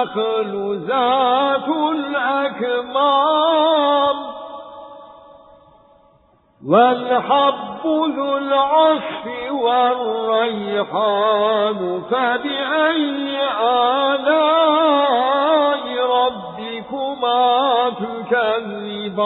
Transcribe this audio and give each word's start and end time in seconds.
والنخل 0.00 0.80
ذات 0.88 1.68
الأكمام 1.92 3.36
والحب 6.68 7.86
ذو 7.86 8.38
العصف 8.38 9.26
والريحان 9.52 11.00
فبأي 12.10 13.38
آلاء 14.10 15.00
ربكما 16.06 17.42
تكذبان؟ 17.90 19.20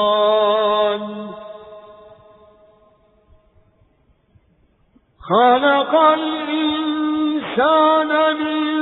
خلق 5.31 5.95
الإنسان 5.95 7.15
من 8.37 8.74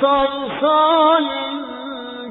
صلصال 0.00 1.28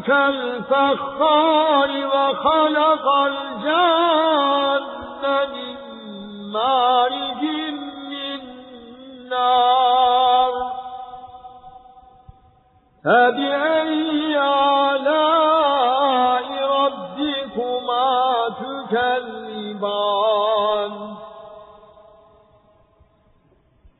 كالفخار 0.07 1.89
وخلق 2.05 3.05
الجان 3.07 4.83
من 5.53 5.77
مارج 6.53 7.43
من 8.09 8.39
نار. 9.29 10.53
فبأي 13.05 14.37
آلاء 14.89 16.47
ربكما 16.79 18.09
تكذبان؟ 18.89 19.99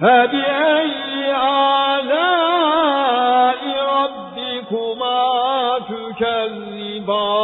فبأي 0.00 1.34
آلاء 1.98 3.60
ربكما 3.94 5.22
تكذبان 5.88 7.38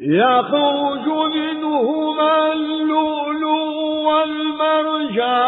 يخرج 0.00 1.06
منهما 1.34 2.52
اللؤلؤ 2.52 3.76
والمرجان 4.08 5.47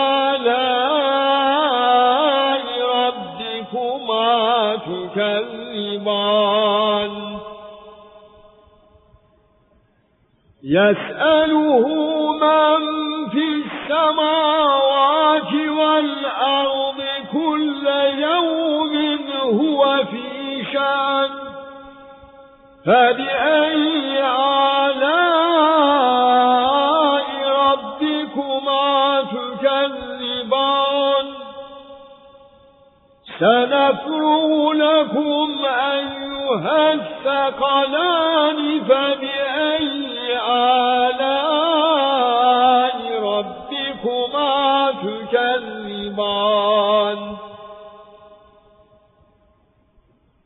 يسأله 10.71 11.85
من 12.31 12.79
في 13.29 13.43
السماوات 13.63 15.53
والأرض 15.53 16.99
كل 17.31 17.87
يوم 18.17 18.93
هو 19.43 20.03
في 20.11 20.63
شأن. 20.73 21.29
فبأي 22.85 24.19
آلاء 24.89 25.61
ربكما 27.47 29.21
تكذبان؟ 29.31 31.25
سنفرغ 33.39 34.71
لكم 34.73 35.49
أيها 35.65 36.93
الثقلان 36.93 38.59
فبأي 38.83 40.10
آلاء 41.01 41.91
ربكما 43.23 44.91
تكذبان. 44.91 46.51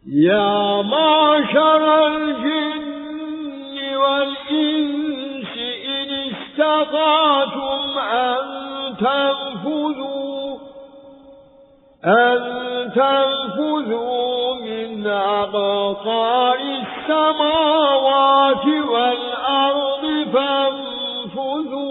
يا 0.07 0.81
معشر 0.81 2.07
الجن 2.07 3.95
والإنس 3.95 5.54
إن 5.86 6.10
استطعتم 6.31 8.00
أن 8.00 8.44
تنفذوا 8.98 10.57
أن 12.06 12.39
تنفذوا 12.95 14.56
من 14.56 15.07
أقطار 15.07 16.60
السماوات 16.60 17.85
فانفذوا. 20.33 21.86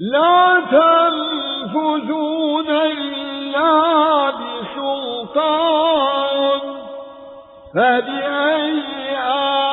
لا 0.00 0.62
تنفذون 0.70 2.68
إلا 2.68 4.30
بسلطان. 4.30 5.62
فبأي 7.74 9.18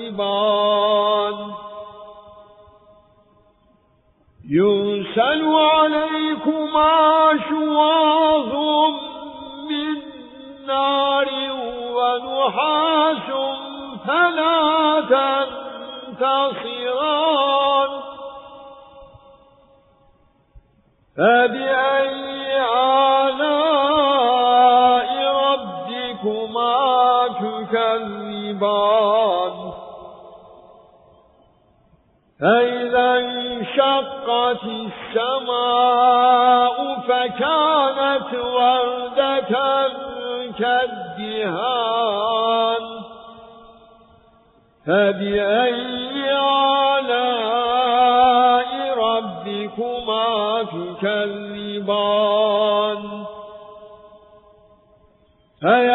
يرسل 4.51 5.43
عليكما 5.55 6.95
شواظ 7.49 8.53
نار 10.67 11.29
ونحاس 11.97 13.29
فلا 14.07 15.01
تنتصران 16.21 17.05
فبأي 21.17 22.63
آلاء 23.25 24.15
ربكما 25.45 26.75
تكذبان؟ 27.41 28.75
فإذا 32.41 33.09
انشقت 33.19 34.65
السماء 34.65 36.15
فكانت 37.09 38.31
وردة 38.35 39.84
كالدهان 41.45 42.85
فبأي 44.87 46.33
آلاء 46.99 48.71
ربكما 48.99 50.63
تكذبان؟ 50.63 52.05
فيومئذ 55.61 55.94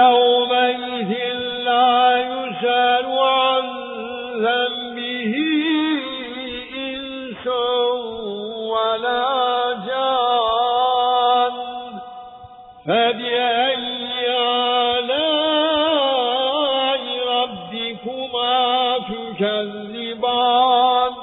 تكذبان 19.40 21.14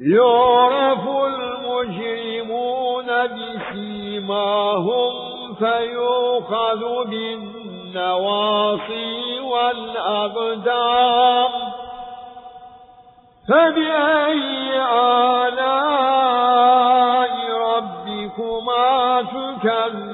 يعرف 0.00 1.04
المجرمون 1.08 3.06
بسيماهم 3.26 5.12
فيوخذ 5.54 7.04
بالنواصي 7.10 8.30
والأقدام. 9.40 10.70
فبأي 13.48 14.80
آلاء 15.46 16.10
ربكما 17.58 19.22
تكذبان؟ 19.22 20.09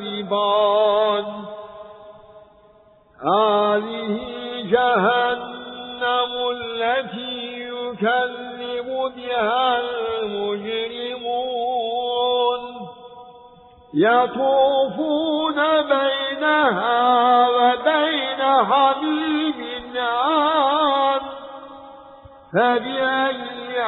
يطوفون 13.99 15.55
بينها 15.83 17.49
وبين 17.49 18.43
حبيب 18.65 19.61
عام 19.97 21.21
فبأي 22.53 23.85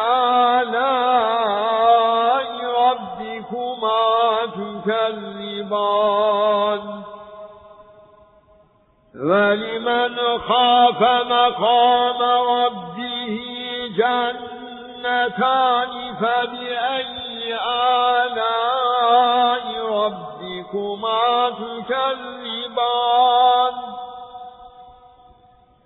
آلاء 0.60 1.68
ربكما 2.80 4.06
تكذبان؟ 4.86 6.02
ولمن 9.14 10.14
خاف 10.38 11.00
مقام 11.26 12.20
ربه 12.48 13.34
جنتان 13.96 15.92
فبأي 16.20 17.17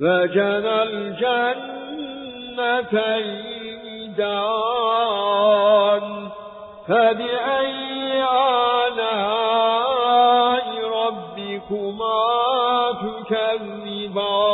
فجنى 0.00 0.82
الجنتين 0.82 1.84
دان 4.16 6.04
فبأي 6.88 8.24
آلاء 8.82 9.46
ربكما 10.88 12.24
تكذبان؟ 13.02 14.44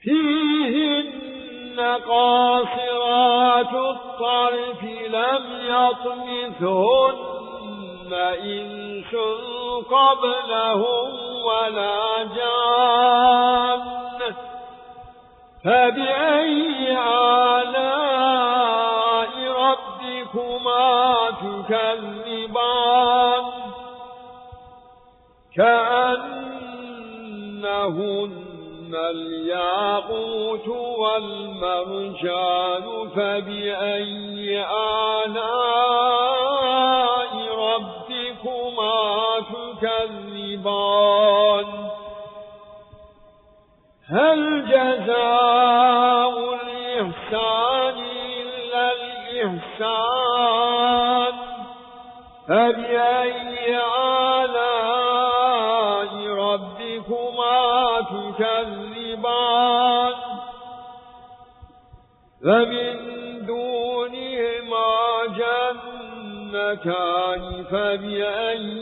فيهن 0.00 1.78
قاصرات 2.08 3.74
الطرف 3.74 4.82
لم 5.08 5.44
يطمثهن 5.68 7.22
إنس 9.02 9.14
قبلهم 9.90 11.10
ولا 11.44 12.22
جان. 12.22 13.82
فبأي 15.64 16.98
آلاء 17.58 18.12
ربكما 19.52 21.14
تكذبان؟ 21.30 22.72
كأنهن 25.56 26.52
الياقوت 29.10 30.68
والمرجان 30.98 32.84
فبأي 33.16 34.66
آلاء 34.70 35.91
هل 44.12 44.64
جزاء 44.66 46.34
الإحسان 46.54 47.96
إلا 48.40 48.92
الإحسان؟ 48.92 50.42
فبأي 52.48 53.76
آلاء 54.44 56.12
ربكما 56.26 57.60
تكذبان؟ 58.00 59.52
فمن 62.44 62.96
دونهما 63.46 64.92
جنتان 66.52 67.42
فبأي 67.70 68.81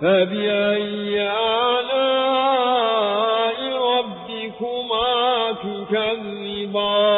فبأي 0.00 1.30
آلاء 1.30 1.98
ربكما 3.76 5.52
تكذبان؟ 5.52 7.17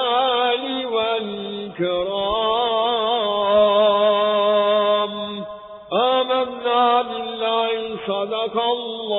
والإكرام 3.71 5.11
آمنا 5.93 7.01
بالله 7.01 7.97
صدق 8.07 8.55
الله. 8.61 9.10